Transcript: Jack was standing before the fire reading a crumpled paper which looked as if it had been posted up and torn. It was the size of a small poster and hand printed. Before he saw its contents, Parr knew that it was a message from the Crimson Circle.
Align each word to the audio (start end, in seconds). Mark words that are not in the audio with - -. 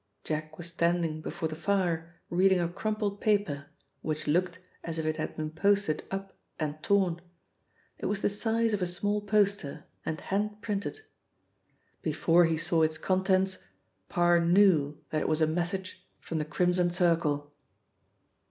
Jack 0.23 0.57
was 0.57 0.65
standing 0.65 1.21
before 1.21 1.47
the 1.47 1.55
fire 1.55 2.15
reading 2.31 2.59
a 2.59 2.67
crumpled 2.67 3.21
paper 3.21 3.67
which 4.01 4.25
looked 4.25 4.57
as 4.83 4.97
if 4.97 5.05
it 5.05 5.17
had 5.17 5.35
been 5.35 5.51
posted 5.51 6.03
up 6.09 6.35
and 6.59 6.81
torn. 6.81 7.21
It 7.99 8.07
was 8.07 8.21
the 8.21 8.27
size 8.29 8.73
of 8.73 8.81
a 8.81 8.87
small 8.87 9.21
poster 9.21 9.85
and 10.03 10.19
hand 10.19 10.59
printed. 10.63 11.01
Before 12.01 12.45
he 12.45 12.57
saw 12.57 12.81
its 12.81 12.97
contents, 12.97 13.67
Parr 14.09 14.39
knew 14.39 14.97
that 15.11 15.21
it 15.21 15.29
was 15.29 15.39
a 15.39 15.45
message 15.45 16.03
from 16.19 16.39
the 16.39 16.45
Crimson 16.45 16.89
Circle. 16.89 17.53